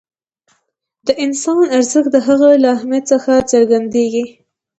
[1.07, 4.25] د انسان ارزښت د هغه له اهمیت څخه څرګندېږي.